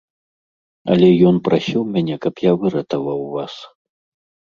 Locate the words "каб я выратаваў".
2.27-3.21